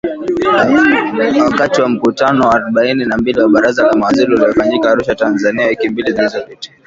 [1.43, 5.89] Wakati wa mkutano wa arobaini na mbili wa Baraza la Mawaziri uliofanyika Arusha, Tanzania wiki
[5.89, 6.71] mbili zilizopita.